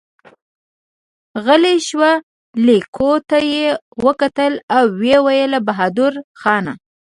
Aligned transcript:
غلی 1.45 1.77
شو، 1.87 2.01
ليکو 2.65 3.11
ته 3.29 3.37
يې 3.53 3.67
وکتل، 4.05 4.53
ويې 4.99 5.17
ويل: 5.25 5.53
بهادرخانه! 5.67 6.73